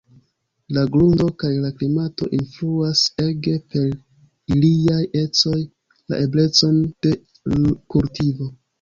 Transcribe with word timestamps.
La 0.77 0.85
grundo 0.95 1.27
kaj 1.43 1.51
la 1.65 1.71
klimato 1.81 2.29
influas 2.39 3.03
ege 3.27 3.55
per 3.75 3.93
iliaj 4.57 4.99
ecoj 5.25 5.57
la 5.63 6.23
eblecon 6.27 6.77
de 6.89 7.17
kultivo. 7.97 8.55